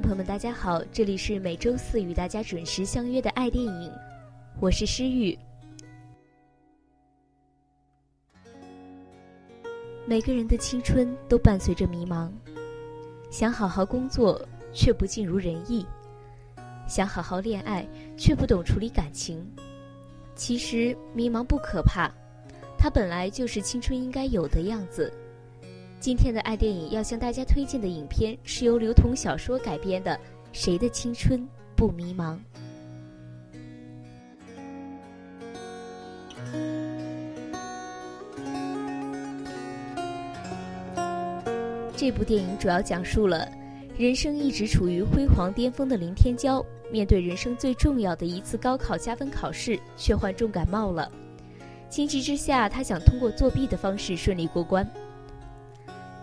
[0.00, 3.92] 朋友们，大家好，这里是每周四与大家准时相约的爱电影，
[4.58, 5.38] 我是诗雨。
[10.06, 12.30] 每个人的青春都伴随着迷茫，
[13.30, 14.40] 想好好工作
[14.72, 15.84] 却不尽如人意，
[16.88, 17.86] 想好好恋爱
[18.16, 19.46] 却不懂处理感情。
[20.34, 22.10] 其实迷茫不可怕，
[22.78, 25.12] 它本来就是青春应该有的样子。
[26.00, 30.12] 今天的爱电影要向大家推荐的影片是由刘同小说改编的
[30.50, 32.34] 《谁的青春不迷茫》。
[41.94, 43.46] 这部电影主要讲述了
[43.98, 51.12] 人生一直处于辉煌巅峰的林天骄，面对人生最重要的一次高考加分考试，却患重感冒了。
[51.90, 54.90] 情急之下，他想通过作弊的方式顺利过关。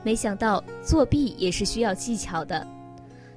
[0.04, 2.66] 没想到作弊也是需要技巧的。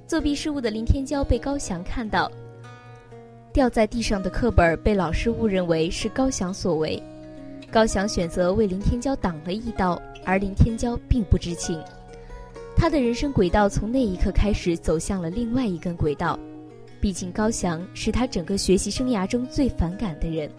[0.07, 2.31] 作弊失误的林天骄被高翔看到，
[3.53, 7.01] 掉在地上的课本被老师误认为是高翔所为。
[7.71, 11.81] 高翔选择为林天骄挡了一刀，而林天骄并不知情。
[12.75, 16.37] 他的人生轨道从那一刻开始走向了另外一根轨道。
[16.99, 20.49] 毕竟高翔是他整个学习生涯中最反感的人。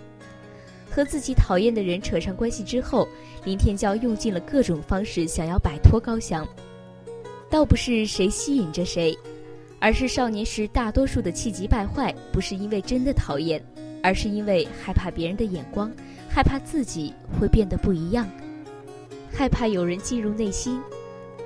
[0.95, 3.09] 和自己讨厌的人扯上关系之后，
[3.45, 6.47] 林天骄用尽了各种方式想要摆脱高翔。
[7.49, 9.17] 倒不是谁吸引着谁，
[9.81, 13.63] 而是少年时大多数的气急败坏，不是因为真的讨厌，
[14.03, 15.91] 而是因为害怕别人的眼光，
[16.29, 18.29] 害怕自己会变得不一样，
[19.33, 20.79] 害怕有人进入内心，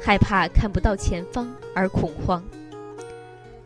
[0.02, 2.42] 害怕看不到前方而恐慌。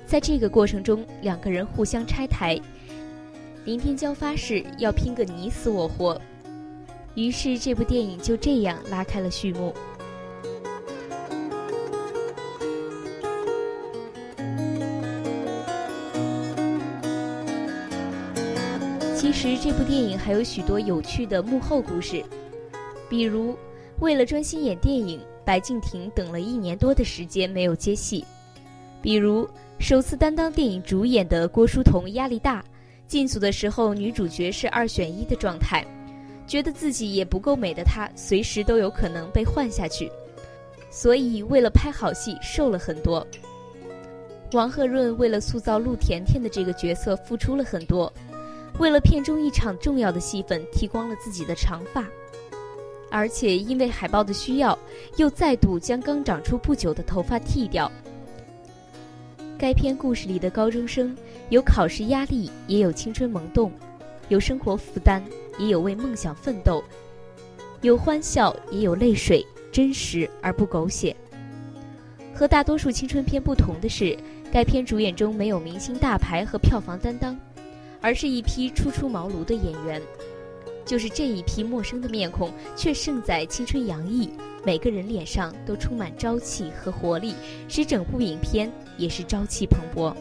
[0.07, 2.61] 在这个过程中，两个人互相拆台。
[3.71, 6.21] 明天骄发誓要拼个你死我活，
[7.15, 9.73] 于是这部电影就这样拉开了序幕。
[19.15, 22.25] 其实这部电影还有许多有趣的幕后故事，
[23.09, 23.57] 比如
[24.01, 28.25] 为了专心演电影，白敬亭等了一年多的时间没有接戏；
[29.01, 29.49] 比如
[29.79, 32.65] 首次担当电影主演的郭书童压力大。
[33.11, 35.85] 进组的时候，女主角是二选一的状态，
[36.47, 40.09] 觉得自己也不够美的她，随时都有可能被换下去，
[40.93, 43.27] 所以为了拍好戏，瘦了很多。
[44.53, 48.13] 王鹤润为了塑造陆甜甜的这个角色，付出了很多，
[48.79, 52.07] 为了片中一场重要的戏份，剃光了自己的长发，
[53.11, 54.79] 而且因为海报的需要，
[55.17, 57.91] 又再度将刚长出不久的头发剃掉。
[59.61, 61.15] 该片故事里的高中生，
[61.51, 63.71] 有考试压力，也有青春萌动；
[64.31, 65.21] 有生活负担，
[65.59, 66.83] 也有为梦想奋斗；
[67.83, 71.15] 有欢笑，也有泪水，真实而不狗血。
[72.35, 74.17] 和大多数青春片不同的是，
[74.51, 77.39] 该片主演中没有明星大牌和票房担当，
[78.01, 80.01] 而是一批初出茅庐的演员。
[80.91, 84.29] 就是这一批陌生的面孔，却胜在青春洋溢。
[84.65, 87.33] 每个人脸上都充满朝气和活力，
[87.69, 88.69] 使整部影片
[88.99, 90.13] 也是朝气蓬勃。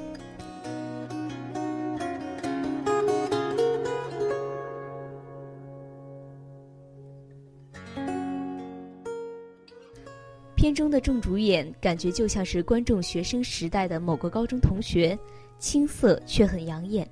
[10.56, 15.18] 片中的众主演感觉就像是观众学生时代的某个高中同学，
[15.58, 17.10] 青涩却很养眼。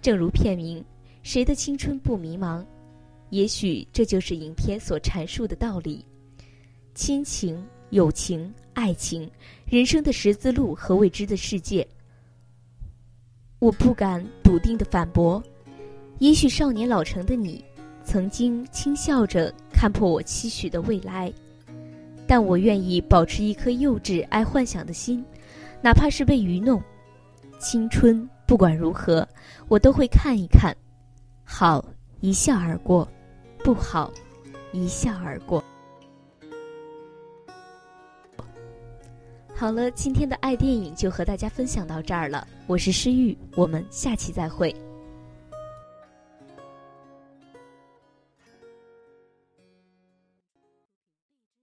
[0.00, 0.80] 正如片名。
[1.24, 2.62] 谁的青春不迷茫？
[3.30, 6.04] 也许这就是影片所阐述的道理：
[6.94, 9.28] 亲情、友情、爱情，
[9.64, 11.84] 人生的十字路和未知的世界。
[13.58, 15.42] 我不敢笃定的反驳，
[16.18, 17.64] 也许少年老成的你，
[18.04, 21.32] 曾经轻笑着看破我期许的未来，
[22.28, 25.24] 但我愿意保持一颗幼稚爱幻想的心，
[25.82, 26.82] 哪怕是被愚弄。
[27.58, 29.26] 青春不管如何，
[29.68, 30.76] 我都会看一看。
[31.44, 31.84] 好，
[32.20, 33.06] 一笑而过；
[33.62, 34.12] 不好，
[34.72, 35.62] 一笑而过。
[39.54, 42.46] 好了，今天的爱电影就和大家分享到这儿了。
[42.66, 44.74] 我是诗玉，我们下期再会。